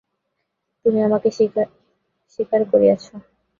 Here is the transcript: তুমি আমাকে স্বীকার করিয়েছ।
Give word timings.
তুমি 0.85 0.99
আমাকে 1.07 1.29
স্বীকার 2.31 2.61
করিয়েছ। 2.71 3.03